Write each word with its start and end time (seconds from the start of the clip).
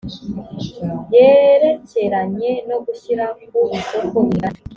yerekeranye 1.13 2.51
no 2.69 2.77
gushyira 2.85 3.25
ku 3.53 3.59
isoko 3.77 4.13
imigabane 4.23 4.59